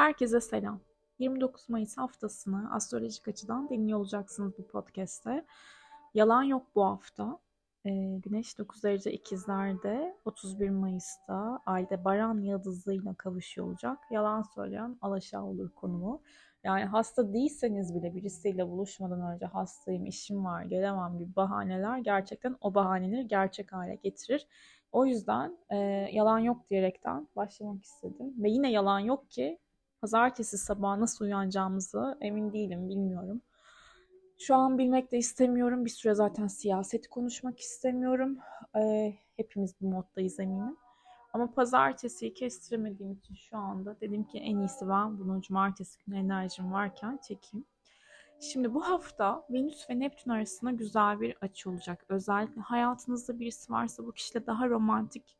[0.00, 0.80] Herkese selam.
[1.18, 5.44] 29 Mayıs haftasını astrolojik açıdan dinliyor olacaksınız bu podcast'te.
[6.14, 7.38] Yalan yok bu hafta.
[7.84, 7.90] Ee,
[8.22, 13.98] Güneş 9 derece ikizlerde 31 Mayıs'ta ayda Baran yıldızıyla kavuşuyor olacak.
[14.10, 16.22] Yalan söyleyen alaşağı olur konumu.
[16.64, 22.74] Yani hasta değilseniz bile birisiyle buluşmadan önce hastayım, işim var, gelemem gibi bahaneler gerçekten o
[22.74, 24.46] bahaneleri gerçek hale getirir.
[24.92, 25.76] O yüzden e,
[26.12, 28.34] yalan yok diyerekten başlamak istedim.
[28.38, 29.58] Ve yine yalan yok ki
[30.00, 33.42] pazartesi sabahı nasıl uyanacağımızı emin değilim, bilmiyorum.
[34.38, 35.84] Şu an bilmek de istemiyorum.
[35.84, 38.38] Bir süre zaten siyaset konuşmak istemiyorum.
[38.76, 40.76] E, hepimiz bu moddayız eminim.
[41.32, 46.72] Ama pazartesiyi kestiremediğim için şu anda dedim ki en iyisi ben bunu cumartesi günü enerjim
[46.72, 47.66] varken çekeyim.
[48.40, 52.04] Şimdi bu hafta Venüs ve Neptün arasında güzel bir açı olacak.
[52.08, 55.36] Özellikle hayatınızda birisi varsa bu kişiyle daha romantik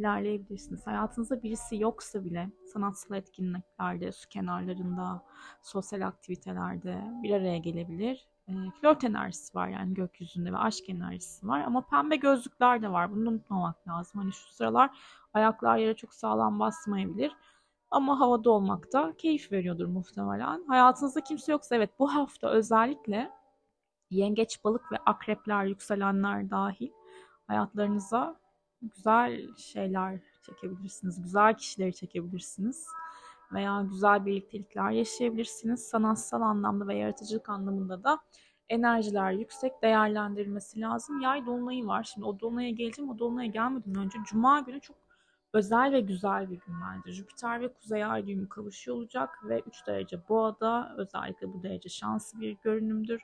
[0.00, 0.86] ilerleyebilirsiniz.
[0.86, 5.24] Hayatınızda birisi yoksa bile sanatsal etkinliklerde, su kenarlarında,
[5.62, 8.28] sosyal aktivitelerde bir araya gelebilir.
[8.48, 11.60] E, flört enerjisi var yani gökyüzünde ve aşk enerjisi var.
[11.60, 13.12] Ama pembe gözlükler de var.
[13.12, 14.20] Bunu unutmamak lazım.
[14.20, 14.90] Hani şu sıralar
[15.34, 17.32] ayaklar yere çok sağlam basmayabilir.
[17.90, 20.64] Ama havada olmak da keyif veriyordur muhtemelen.
[20.68, 23.30] Hayatınızda kimse yoksa evet bu hafta özellikle
[24.10, 26.90] yengeç, balık ve akrepler, yükselenler dahil
[27.46, 28.40] hayatlarınıza
[28.82, 31.22] güzel şeyler çekebilirsiniz.
[31.22, 32.86] Güzel kişileri çekebilirsiniz.
[33.52, 35.88] Veya güzel birliktelikler yaşayabilirsiniz.
[35.88, 38.18] Sanatsal anlamda ve yaratıcılık anlamında da
[38.68, 41.20] enerjiler yüksek değerlendirilmesi lazım.
[41.20, 42.04] Yay dolunayı var.
[42.04, 43.10] Şimdi o dolunaya geleceğim.
[43.10, 44.96] O dolunaya gelmeden önce Cuma günü çok
[45.52, 47.12] özel ve güzel bir gün bence.
[47.12, 52.40] Jüpiter ve Kuzey Ay düğümü kavuşuyor olacak ve 3 derece boğada özellikle bu derece şanslı
[52.40, 53.22] bir görünümdür.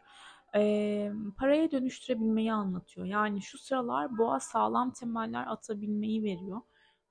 [0.55, 3.07] E, paraya dönüştürebilmeyi anlatıyor.
[3.07, 6.61] Yani şu sıralar boğa sağlam temeller atabilmeyi veriyor.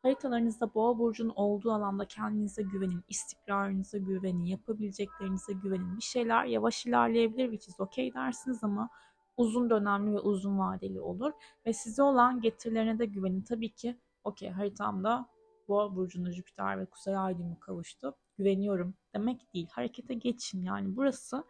[0.02, 5.98] Haritalarınızda boğa burcunun olduğu alanda kendinize güvenin, istikrarınıza güvenin, yapabileceklerinize güvenin.
[5.98, 8.90] Bir şeyler yavaş ilerleyebilir, which is okay dersiniz ama
[9.38, 11.32] uzun dönemli ve uzun vadeli olur.
[11.66, 13.42] Ve size olan getirilerine de güvenin.
[13.42, 15.30] Tabii ki okey haritamda
[15.68, 18.16] Boğa burcunda Jüpiter ve Kuzey Ay düğümü kavuştu.
[18.38, 19.68] Güveniyorum demek değil.
[19.72, 20.62] Harekete geçin.
[20.62, 21.44] Yani burası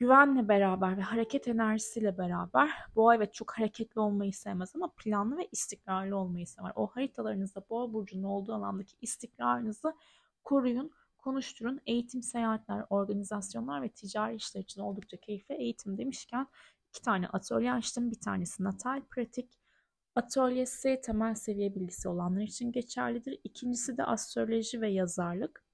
[0.00, 5.48] güvenle beraber ve hareket enerjisiyle beraber Boğa evet çok hareketli olmayı sevmez ama planlı ve
[5.52, 6.72] istikrarlı olmayı sever.
[6.76, 9.94] O haritalarınızda Boğa burcunun olduğu alandaki istikrarınızı
[10.44, 11.80] koruyun, konuşturun.
[11.86, 15.54] Eğitim, seyahatler, organizasyonlar ve ticari işler için oldukça keyifli.
[15.54, 16.46] Eğitim demişken
[16.88, 18.10] iki tane atölye açtım.
[18.10, 19.60] Bir tanesi natal pratik,
[20.14, 23.40] Atölyesi temel seviye bilgisi olanlar için geçerlidir.
[23.44, 25.64] İkincisi de astroloji ve yazarlık.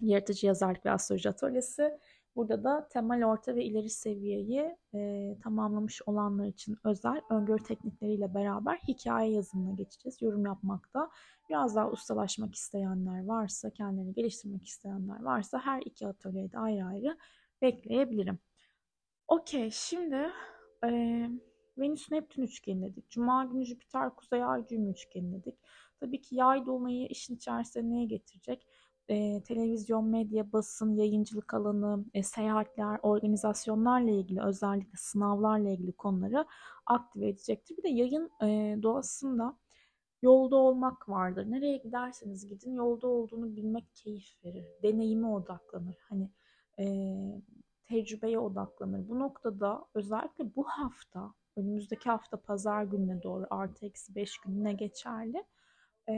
[0.00, 1.98] Yaratıcı yazarlık ve astroloji atölyesi.
[2.38, 8.76] Burada da temel, orta ve ileri seviyeyi e, tamamlamış olanlar için özel öngörü teknikleriyle beraber
[8.88, 10.22] hikaye yazımına geçeceğiz.
[10.22, 11.10] Yorum yapmakta
[11.48, 17.18] biraz daha ustalaşmak isteyenler varsa, kendilerini geliştirmek isteyenler varsa her iki atölyede ayrı ayrı
[17.62, 18.38] bekleyebilirim.
[19.28, 20.30] Okey, şimdi
[20.84, 20.90] e,
[21.78, 23.10] Venüs Neptün üçgeni dedik.
[23.10, 25.58] Cuma günü Jüpiter Kuzey Ay düğümü üçgeni dedik.
[26.00, 28.66] Tabii ki yay dolunayı işin içerisine neye getirecek?
[29.10, 36.46] Ee, televizyon, medya, basın, yayıncılık alanı, e, seyahatler, organizasyonlarla ilgili özellikle sınavlarla ilgili konuları
[36.86, 37.76] aktive edecektir.
[37.76, 39.58] Bir de yayın e, doğasında
[40.22, 41.50] yolda olmak vardır.
[41.50, 44.64] Nereye giderseniz gidin yolda olduğunu bilmek keyif verir.
[44.82, 45.96] Deneyime odaklanır.
[46.08, 46.30] Hani
[46.78, 46.86] e,
[47.88, 49.08] tecrübeye odaklanır.
[49.08, 55.44] Bu noktada özellikle bu hafta önümüzdeki hafta pazar gününe doğru artı eksi 5 gününe geçerli.
[56.08, 56.14] E,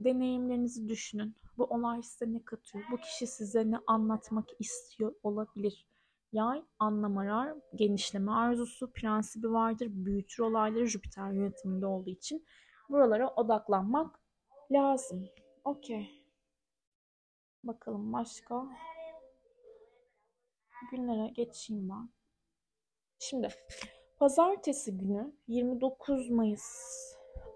[0.00, 1.36] deneyimlerinizi düşünün.
[1.58, 2.84] Bu olay size ne katıyor?
[2.90, 5.86] Bu kişi size ne anlatmak istiyor olabilir?
[6.32, 12.46] Yay anlam arar, genişleme arzusu, prensibi vardır, büyütür olayları Jüpiter yönetiminde olduğu için
[12.88, 14.20] buralara odaklanmak
[14.70, 15.28] lazım.
[15.64, 16.24] Okey.
[17.64, 18.66] Bakalım başka
[20.90, 22.08] günlere geçeyim ben.
[23.18, 23.48] Şimdi
[24.18, 27.13] Pazartesi günü 29 Mayıs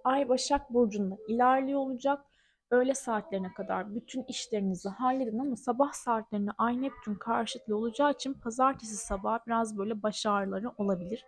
[0.09, 2.25] Ay Başak Burcu'nda ilerliyor olacak.
[2.71, 8.97] Öğle saatlerine kadar bütün işlerinizi halledin ama sabah saatlerinde Ay Neptün karşıtlı olacağı için pazartesi
[8.97, 11.25] sabah biraz böyle baş ağrıları olabilir.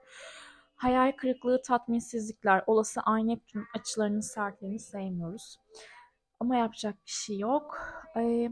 [0.77, 5.59] Hayal kırıklığı, tatminsizlikler, olası Ay Neptün açılarının sertliğini sevmiyoruz.
[6.41, 7.79] Ama yapacak bir şey yok.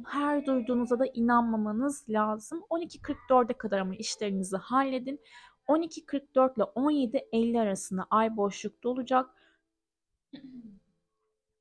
[0.06, 2.64] Her duyduğunuza da inanmamanız lazım.
[2.70, 5.20] 12.44'e kadar ama işlerinizi halledin.
[5.68, 9.30] 12.44 ile 17.50 arasında ay boşlukta olacak.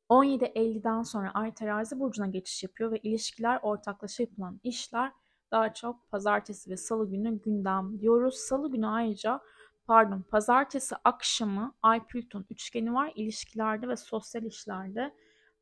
[0.10, 5.12] 17.50'den sonra ay terazi burcuna geçiş yapıyor ve ilişkiler ortaklaşa yapılan işler
[5.52, 8.36] daha çok pazartesi ve salı günü gündem diyoruz.
[8.36, 9.42] Salı günü ayrıca
[9.86, 15.14] pardon pazartesi akşamı ay Plüton üçgeni var ilişkilerde ve sosyal işlerde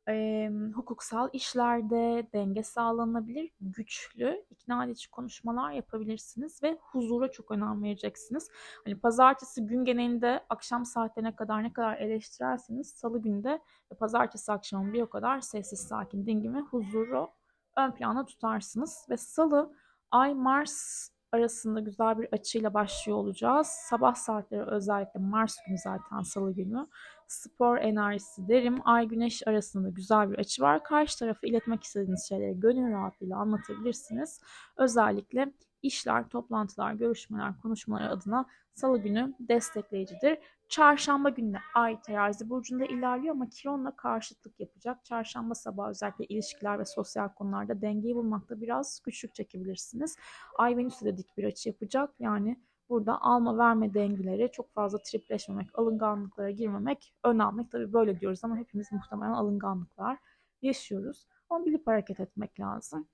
[0.08, 8.50] e, hukuksal işlerde denge sağlanabilir, güçlü, ikna edici konuşmalar yapabilirsiniz ve huzura çok önem vereceksiniz.
[8.84, 13.62] Hani pazartesi gün genelinde akşam saatlerine kadar ne kadar eleştirerseniz salı günde
[13.92, 17.28] ve pazartesi akşamı bir o kadar sessiz, sakin, dingin ve huzuru
[17.76, 19.06] ön plana tutarsınız.
[19.10, 19.72] Ve salı
[20.10, 23.66] Ay Mars arasında güzel bir açıyla başlıyor olacağız.
[23.66, 26.86] Sabah saatleri özellikle Mars günü zaten salı günü.
[27.28, 28.78] Spor enerjisi derim.
[28.84, 30.84] Ay güneş arasında güzel bir açı var.
[30.84, 34.40] Karşı tarafa iletmek istediğiniz şeyleri gönül rahatlığıyla anlatabilirsiniz.
[34.76, 35.52] Özellikle
[35.82, 40.38] işler, toplantılar, görüşmeler, konuşmalar adına salı günü destekleyicidir.
[40.68, 45.04] Çarşamba günü Ay terazi burcunda ilerliyor ama Kiron'la karşıtlık yapacak.
[45.04, 50.16] Çarşamba sabahı özellikle ilişkiler ve sosyal konularda dengeyi bulmakta biraz güçlük çekebilirsiniz.
[50.58, 52.10] Ay Venüs'e de dik bir açı yapacak.
[52.18, 57.68] Yani burada alma verme dengeleri çok fazla tripleşmemek, alınganlıklara girmemek önemli.
[57.68, 60.18] Tabii böyle diyoruz ama hepimiz muhtemelen alınganlıklar
[60.62, 61.26] yaşıyoruz.
[61.50, 63.08] Ama bilip hareket etmek lazım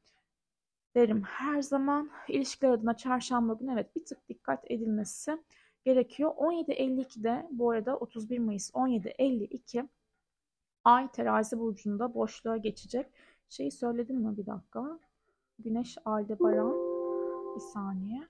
[0.94, 2.10] derim her zaman.
[2.28, 5.38] ilişkiler adına çarşamba günü evet bir tık dikkat edilmesi
[5.84, 6.30] gerekiyor.
[6.30, 9.88] 17.52'de bu arada 31 Mayıs 17.52
[10.84, 13.06] Ay terazi burcunda boşluğa geçecek.
[13.48, 15.00] Şeyi söyledim mi bir dakika?
[15.58, 16.72] Güneş Aldebaran
[17.56, 18.28] bir saniye.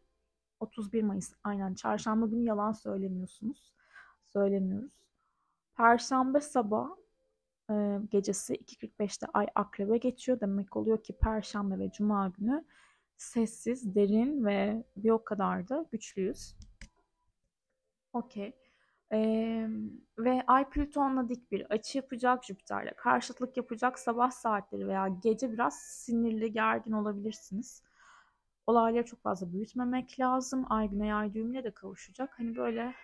[0.61, 3.73] 31 Mayıs aynen çarşamba günü yalan söylemiyorsunuz.
[4.25, 4.93] Söylemiyoruz.
[5.77, 6.89] Perşembe sabah
[7.71, 10.41] e, gecesi 2.45'te ay akrebe geçiyor.
[10.41, 12.65] Demek oluyor ki perşembe ve cuma günü
[13.17, 16.57] sessiz, derin ve bir o kadar da güçlüyüz.
[18.12, 18.56] Okey.
[19.12, 19.69] Ee,
[20.19, 23.99] ve Ay Plüton'la dik bir açı yapacak, Jüpiter'le karşıtlık yapacak.
[23.99, 27.82] Sabah saatleri veya gece biraz sinirli, gergin olabilirsiniz.
[28.67, 30.67] Olayları çok fazla büyütmemek lazım.
[30.69, 32.38] Ay Güney Ay düğümüne de kavuşacak.
[32.38, 32.94] Hani böyle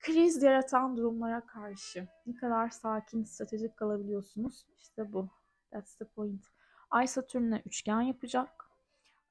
[0.00, 4.66] kriz yaratan durumlara karşı ne kadar sakin, stratejik kalabiliyorsunuz?
[4.78, 5.28] İşte bu.
[5.70, 6.46] That's the point.
[6.90, 8.70] Ay Satürn'le üçgen yapacak.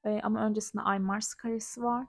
[0.04, 2.06] Ee, ama öncesinde Ay Mars karesi var.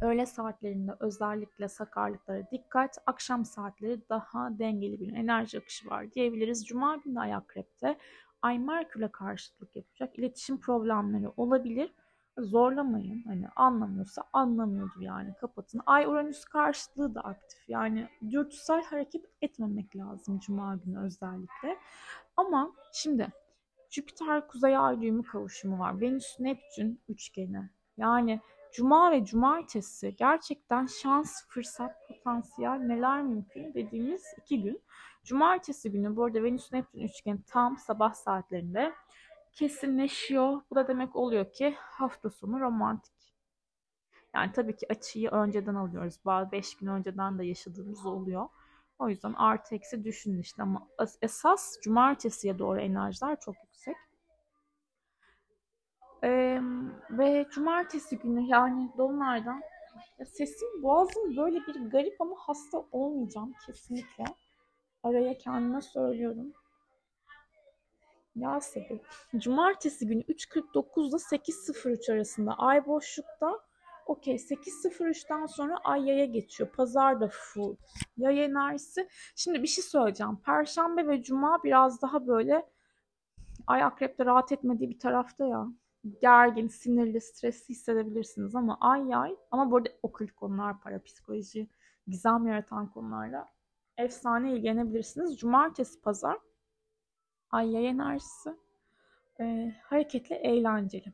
[0.00, 2.98] Öğle saatlerinde özellikle sakarlıklara dikkat.
[3.06, 6.66] Akşam saatleri daha dengeli bir enerji akışı var diyebiliriz.
[6.66, 7.98] Cuma günü Ay Akrep'te
[8.42, 10.18] Ay Merkür'le karşıtlık yapacak.
[10.18, 11.94] İletişim problemleri olabilir.
[12.38, 13.22] Zorlamayın.
[13.22, 15.34] Hani anlamıyorsa anlamıyordur yani.
[15.40, 15.80] Kapatın.
[15.86, 17.68] Ay Uranüs karşıtlığı da aktif.
[17.68, 21.78] Yani dürtüsel hareket etmemek lazım Cuma günü özellikle.
[22.36, 23.28] Ama şimdi
[23.90, 26.00] Jüpiter Kuzey Ay düğümü kavuşumu var.
[26.00, 27.70] Venüs Neptün üçgeni.
[27.96, 28.40] Yani
[28.76, 34.82] Cuma ve cumartesi gerçekten şans, fırsat, potansiyel neler mümkün dediğimiz iki gün.
[35.24, 38.92] Cumartesi günü bu arada Venüs Neptün üçgeni tam sabah saatlerinde
[39.52, 40.60] kesinleşiyor.
[40.70, 43.34] Bu da demek oluyor ki hafta sonu romantik.
[44.34, 46.18] Yani tabii ki açıyı önceden alıyoruz.
[46.24, 48.48] Bazı beş gün önceden de yaşadığımız oluyor.
[48.98, 50.88] O yüzden artı eksi düşünün işte ama
[51.22, 53.96] esas cumartesiye doğru enerjiler çok yüksek.
[56.24, 56.60] Ee,
[57.10, 59.62] ve cumartesi günü yani dolunaydan
[60.18, 64.24] ya sesim boğazım böyle bir garip ama hasta olmayacağım kesinlikle.
[65.02, 66.52] Araya kendime söylüyorum.
[68.36, 69.06] Ya sebep.
[69.36, 73.60] Cumartesi günü 3.49 ile 8.03 arasında ay boşlukta.
[74.06, 76.70] Okey 8.03'ten sonra ay yaya geçiyor.
[76.70, 77.76] Pazar da full.
[78.16, 79.08] Yay enerjisi.
[79.36, 80.36] Şimdi bir şey söyleyeceğim.
[80.36, 82.66] Perşembe ve cuma biraz daha böyle
[83.66, 85.66] ay akrepte rahat etmediği bir tarafta ya
[86.20, 91.68] gergin, sinirli, stresli hissedebilirsiniz ama ay ay ama burada okült konular, parapsikoloji,
[92.06, 93.48] gizem yaratan konularla
[93.98, 95.38] efsane ilgilenebilirsiniz.
[95.38, 96.38] Cumartesi, pazar
[97.50, 98.56] ay yay enerjisi
[99.40, 101.12] e, hareketli, eğlenceli.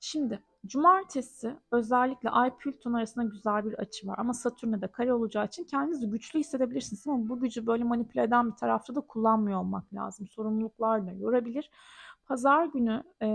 [0.00, 5.46] Şimdi cumartesi özellikle ay Plüton arasında güzel bir açı var ama Satürn'e de kare olacağı
[5.46, 9.94] için kendinizi güçlü hissedebilirsiniz ama bu gücü böyle manipüle eden bir tarafta da kullanmıyor olmak
[9.94, 10.26] lazım.
[10.26, 11.70] Sorumluluklar da yorabilir.
[12.26, 13.28] Pazar günü e,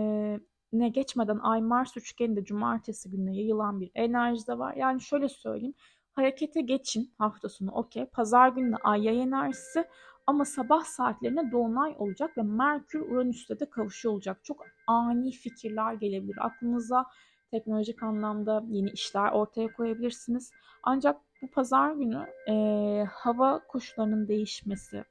[0.73, 4.73] ne geçmeden Ay Mars üçgeni de cumartesi gününe yayılan bir enerji de var.
[4.73, 5.75] Yani şöyle söyleyeyim.
[6.13, 8.05] Harekete geçin hafta sonu okey.
[8.05, 9.85] Pazar günü Ay yay enerjisi
[10.27, 14.39] ama sabah saatlerinde Dolunay olacak ve Merkür Uranüs'te de kavuşuyor olacak.
[14.43, 17.05] Çok ani fikirler gelebilir aklınıza.
[17.51, 20.51] Teknolojik anlamda yeni işler ortaya koyabilirsiniz.
[20.83, 25.03] Ancak bu pazar günü e, hava koşullarının değişmesi,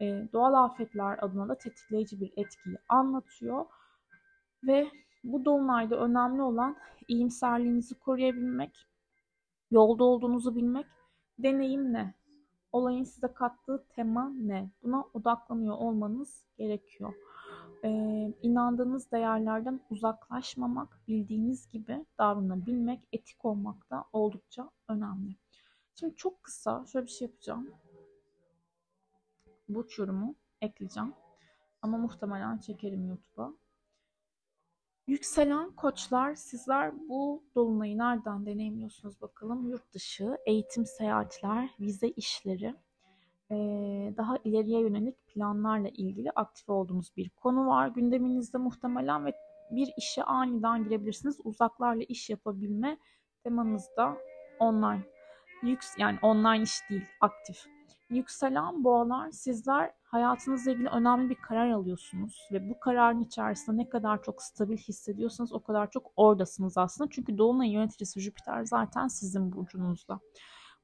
[0.00, 3.66] e, doğal afetler adına da tetikleyici bir etkiyi anlatıyor.
[4.64, 4.90] Ve
[5.24, 6.76] bu dolunayda önemli olan
[7.08, 8.86] iyimserliğinizi koruyabilmek,
[9.70, 10.86] yolda olduğunuzu bilmek,
[11.38, 12.14] deneyim ne?
[12.72, 14.70] Olayın size kattığı tema ne?
[14.82, 17.14] Buna odaklanıyor olmanız gerekiyor.
[17.84, 17.88] Ee,
[18.42, 25.36] inandığınız değerlerden uzaklaşmamak, bildiğiniz gibi davranabilmek, etik olmak da oldukça önemli.
[25.94, 27.70] Şimdi çok kısa şöyle bir şey yapacağım.
[29.68, 31.14] Burç yorumu ekleyeceğim.
[31.82, 33.52] Ama muhtemelen çekerim YouTube'a.
[35.10, 39.70] Yükselen koçlar sizler bu dolunayı nereden deneyimliyorsunuz bakalım.
[39.70, 42.74] Yurt dışı, eğitim, seyahatler, vize işleri,
[44.16, 49.34] daha ileriye yönelik planlarla ilgili aktif olduğunuz bir konu var gündeminizde muhtemelen ve
[49.70, 51.38] bir işe aniden girebilirsiniz.
[51.44, 52.98] Uzaklarla iş yapabilme
[53.42, 54.16] temanızda
[54.58, 55.02] online.
[55.62, 57.66] Yüks yani online iş değil, aktif.
[58.10, 64.22] Yükselen boğalar sizler hayatınızla ilgili önemli bir karar alıyorsunuz ve bu kararın içerisinde ne kadar
[64.22, 67.10] çok stabil hissediyorsanız o kadar çok oradasınız aslında.
[67.10, 70.20] Çünkü Dolunay yöneticisi Jüpiter zaten sizin burcunuzda.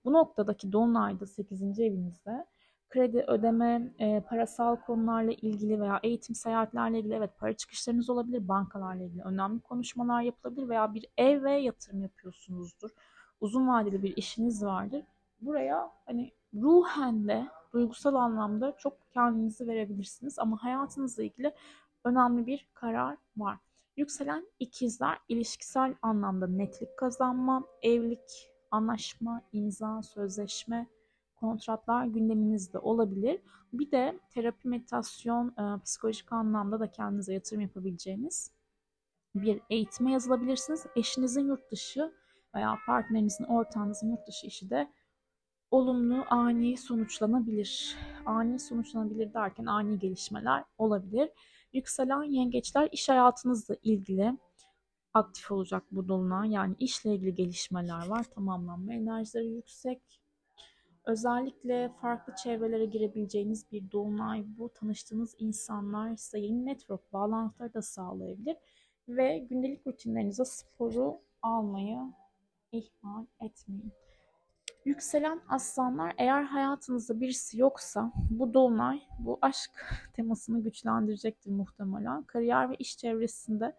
[0.04, 1.80] Bu noktadaki Dolunay'da 8.
[1.80, 2.47] evinizde
[2.88, 9.04] kredi ödeme, e, parasal konularla ilgili veya eğitim seyahatlerle ilgili evet para çıkışlarınız olabilir, bankalarla
[9.04, 12.90] ilgili önemli konuşmalar yapılabilir veya bir ev ve yatırım yapıyorsunuzdur.
[13.40, 15.02] Uzun vadeli bir işiniz vardır.
[15.40, 21.54] Buraya hani ruhen de duygusal anlamda çok kendinizi verebilirsiniz ama hayatınızla ilgili
[22.04, 23.58] önemli bir karar var.
[23.96, 30.86] Yükselen ikizler ilişkisel anlamda netlik kazanma, evlilik, anlaşma, imza, sözleşme,
[31.36, 33.40] kontratlar gündeminizde olabilir.
[33.72, 38.50] Bir de terapi, meditasyon, e, psikolojik anlamda da kendinize yatırım yapabileceğiniz
[39.34, 40.86] bir eğitime yazılabilirsiniz.
[40.96, 42.12] Eşinizin yurt dışı
[42.54, 44.92] veya partnerinizin, ortağınızın yurt dışı işi de
[45.70, 47.96] olumlu, ani sonuçlanabilir.
[48.26, 51.30] Ani sonuçlanabilir derken ani gelişmeler olabilir.
[51.73, 54.38] Yükselen yengeçler iş hayatınızla ilgili
[55.14, 56.50] aktif olacak bu dolunay.
[56.50, 58.25] Yani işle ilgili gelişmeler var.
[58.25, 60.02] Tamamlanma enerjileri yüksek.
[61.06, 64.68] Özellikle farklı çevrelere girebileceğiniz bir dolunay bu.
[64.68, 68.56] Tanıştığınız insanlar size yeni network bağlantıları da sağlayabilir.
[69.08, 71.99] Ve gündelik rutinlerinize sporu almayı
[72.73, 73.92] ihmal etmeyin.
[74.86, 79.70] Yükselen aslanlar eğer hayatınızda birisi yoksa bu dolunay bu aşk
[80.12, 82.22] temasını güçlendirecektir muhtemelen.
[82.22, 83.76] Kariyer ve iş çevresinde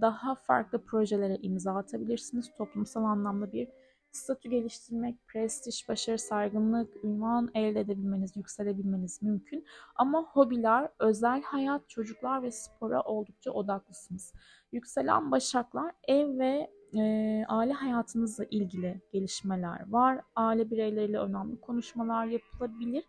[0.00, 2.50] daha farklı projelere imza atabilirsiniz.
[2.58, 3.68] Toplumsal anlamda bir
[4.12, 9.64] statü geliştirmek, prestij, başarı, saygınlık, ünvan elde edebilmeniz, yükselebilmeniz mümkün.
[9.94, 14.34] Ama hobiler, özel hayat, çocuklar ve spora oldukça odaklısınız.
[14.72, 20.20] Yükselen başaklar ev ve e, aile hayatınızla ilgili gelişmeler var.
[20.36, 23.04] Aile bireyleriyle önemli konuşmalar yapılabilir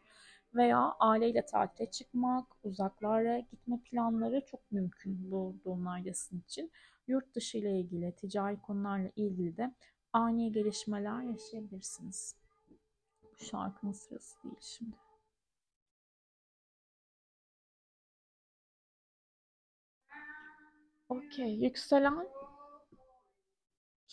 [0.56, 6.10] veya aileyle tatile çıkmak, uzaklara gitme planları çok mümkün bu dolunayda
[6.48, 6.72] için.
[7.08, 9.74] Yurt dışı ile ilgili, ticari konularla ilgili de
[10.14, 12.36] ani gelişmeler yaşayabilirsiniz.
[13.24, 14.96] Bu şarkının sırası değil şimdi.
[21.10, 21.56] Okey.
[21.56, 22.28] Yükselen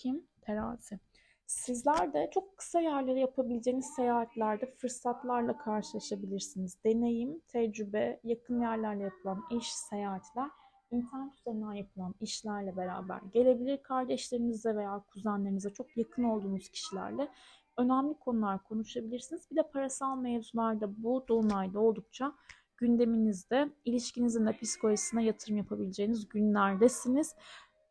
[0.05, 0.27] kim?
[0.41, 0.99] Terazi.
[1.47, 6.85] Sizler de çok kısa yerlere yapabileceğiniz seyahatlerde fırsatlarla karşılaşabilirsiniz.
[6.85, 10.51] Deneyim, tecrübe, yakın yerlerle yapılan iş, seyahatler
[10.91, 13.83] internet üzerinden yapılan işlerle beraber gelebilir.
[13.83, 17.29] Kardeşlerinizle veya kuzenlerinize çok yakın olduğunuz kişilerle
[17.77, 19.51] önemli konular konuşabilirsiniz.
[19.51, 22.35] Bir de parasal mevzularda bu dolunayda oldukça
[22.77, 27.35] gündeminizde ilişkinizin de psikolojisine yatırım yapabileceğiniz günlerdesiniz.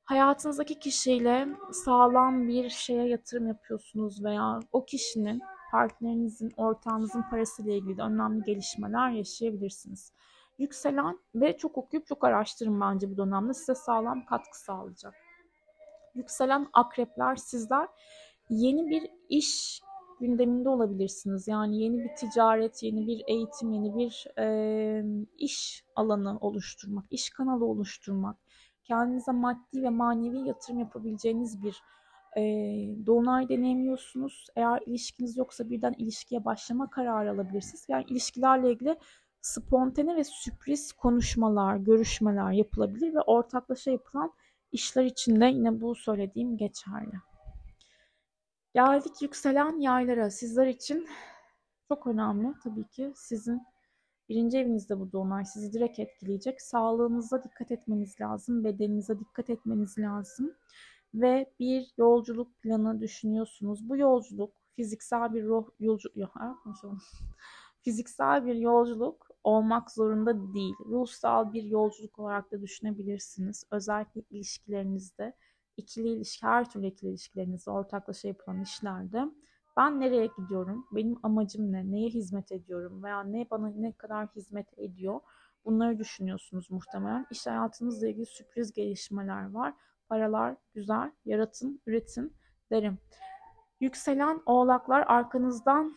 [0.06, 5.42] Hayatınızdaki kişiyle sağlam bir şeye yatırım yapıyorsunuz veya o kişinin
[5.72, 10.14] partnerinizin, ortağınızın parasıyla ilgili önemli gelişmeler yaşayabilirsiniz
[10.58, 15.14] yükselen ve çok okuyup çok araştırın bence bu dönemde size sağlam katkı sağlayacak.
[16.16, 17.88] Yükselen akrepler sizler
[18.50, 19.82] yeni bir iş
[20.20, 21.48] gündeminde olabilirsiniz.
[21.48, 25.06] Yani yeni bir ticaret, yeni bir eğitim, yeni bir e,
[25.38, 28.38] iş alanı oluşturmak, iş kanalı oluşturmak,
[28.84, 31.84] kendinize maddi ve manevi yatırım yapabileceğiniz bir
[32.38, 32.42] e,
[33.06, 34.48] dolunay deneyimliyorsunuz.
[34.56, 37.86] Eğer ilişkiniz yoksa birden ilişkiye başlama kararı alabilirsiniz.
[37.88, 38.98] Yani ilişkilerle ilgili
[39.42, 44.34] spontane ve sürpriz konuşmalar, görüşmeler yapılabilir ve ortaklaşa yapılan
[44.72, 47.16] işler için de yine bu söylediğim geçerli.
[48.74, 50.30] Geldik yükselen yaylara.
[50.30, 51.08] Sizler için
[51.88, 53.62] çok önemli tabii ki sizin
[54.30, 56.62] birinci evinizde bu dolunay sizi direkt etkileyecek.
[56.62, 60.52] Sağlığınıza dikkat etmeniz lazım, bedeninize dikkat etmeniz lazım
[61.14, 63.90] ve bir yolculuk planı düşünüyorsunuz.
[63.90, 66.36] Bu yolculuk fiziksel bir ruh yolculuk
[67.82, 70.76] fiziksel bir yolculuk olmak zorunda değil.
[70.86, 73.64] Ruhsal bir yolculuk olarak da düşünebilirsiniz.
[73.72, 75.34] Özellikle ilişkilerinizde,
[75.78, 79.26] ikili ilişki, her türlü ikili ilişkilerinizde ortaklaşa yapılan işlerde
[79.78, 84.68] ben nereye gidiyorum, benim amacım ne, neye hizmet ediyorum veya ne bana ne kadar hizmet
[84.78, 85.20] ediyor
[85.66, 87.26] bunları düşünüyorsunuz muhtemelen.
[87.32, 89.74] İş hayatınızla ilgili sürpriz gelişmeler var.
[90.10, 92.34] Paralar güzel, yaratın, üretin
[92.72, 92.98] derim.
[93.80, 95.96] Yükselen oğlaklar arkanızdan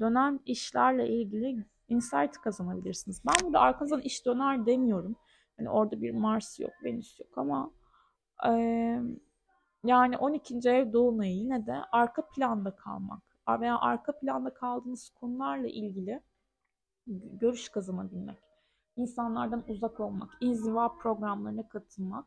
[0.00, 3.22] dönen işlerle ilgili insight kazanabilirsiniz.
[3.26, 5.16] Ben burada arkanızdan iş döner demiyorum.
[5.56, 7.70] Hani orada bir Mars yok, Venüs yok ama
[8.46, 8.50] e,
[9.84, 10.68] yani 12.
[10.70, 13.22] ev dolunayı yine de arka planda kalmak
[13.60, 16.22] veya arka planda kaldığınız konularla ilgili
[17.40, 18.38] görüş kazanabilmek,
[18.96, 22.26] insanlardan uzak olmak, inziva programlarına katılmak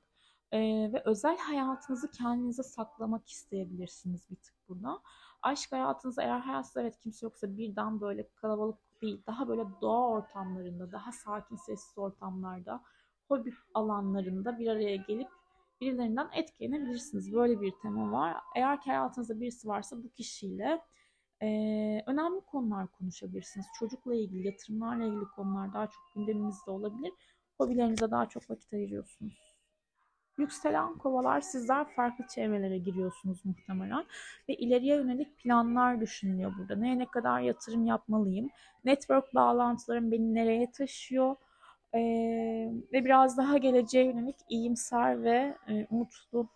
[0.52, 0.60] e,
[0.94, 5.02] ve özel hayatınızı kendinize saklamak isteyebilirsiniz bir tık burada.
[5.42, 10.92] Aşk hayatınızda eğer hayatınızda evet kimse yoksa birden böyle kalabalık değil, daha böyle doğa ortamlarında,
[10.92, 12.84] daha sakin sessiz ortamlarda,
[13.28, 15.30] hobi alanlarında bir araya gelip
[15.82, 17.34] birilerinden etkilenebilirsiniz.
[17.34, 18.38] Böyle bir tema var.
[18.56, 20.82] Eğer ki hayatınızda birisi varsa bu kişiyle
[21.42, 21.48] e,
[22.08, 23.66] önemli konular konuşabilirsiniz.
[23.80, 27.14] Çocukla ilgili, yatırımlarla ilgili konular daha çok gündeminizde olabilir.
[27.58, 29.52] Hobilerinize daha çok vakit ayırıyorsunuz.
[30.38, 34.06] Yükselen kovalar sizler farklı çevrelere giriyorsunuz muhtemelen
[34.50, 36.76] ve ileriye yönelik planlar düşünülüyor burada.
[36.76, 38.50] Neye ne kadar yatırım yapmalıyım?
[38.86, 41.36] Network bağlantılarım beni nereye taşıyor?
[41.96, 46.50] Ee, ve biraz daha geleceğe yönelik iyimser ve e, umutlu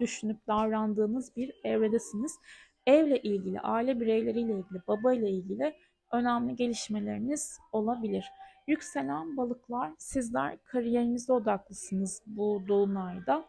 [0.00, 2.38] düşünüp davrandığınız bir evredesiniz.
[2.86, 5.74] Evle ilgili, aile bireyleriyle ilgili, baba ile ilgili
[6.12, 8.24] önemli gelişmeleriniz olabilir.
[8.66, 13.44] Yükselen balıklar sizler kariyerinizde odaklısınız bu dolunayda.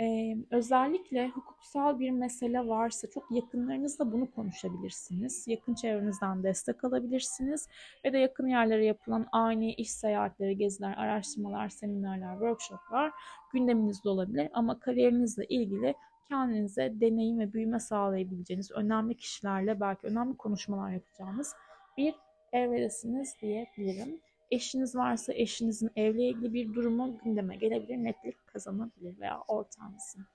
[0.00, 5.48] Ee, özellikle hukuksal bir mesele varsa çok yakınlarınızla bunu konuşabilirsiniz.
[5.48, 7.68] Yakın çevrenizden destek alabilirsiniz.
[8.04, 13.12] Ve de yakın yerlere yapılan ani iş seyahatleri, geziler, araştırmalar, seminerler, workshoplar
[13.52, 14.48] gündeminizde olabilir.
[14.52, 15.94] Ama kariyerinizle ilgili
[16.28, 21.54] kendinize deneyim ve büyüme sağlayabileceğiniz önemli kişilerle belki önemli konuşmalar yapacağınız
[21.96, 22.14] bir
[22.52, 24.20] evredesiniz diyebilirim.
[24.52, 30.26] Eşiniz varsa eşinizin evle ilgili bir durumu gündeme gelebilir, netlik kazanabilir veya ortağınızın.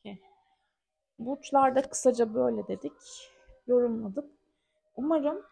[0.00, 0.18] Okay.
[1.18, 3.30] Burçlarda kısaca böyle dedik,
[3.66, 4.30] yorumladık.
[4.96, 5.42] Umarım,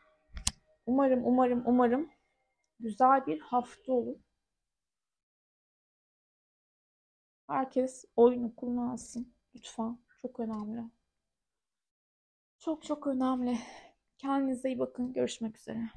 [0.86, 2.10] umarım, umarım, umarım
[2.80, 4.16] güzel bir hafta olur.
[7.46, 9.34] Herkes oyunu kullansın.
[9.54, 9.98] Lütfen.
[10.22, 10.82] Çok önemli.
[12.58, 13.58] Çok çok önemli.
[14.18, 15.12] Kendinize iyi bakın.
[15.12, 15.90] Görüşmek üzere.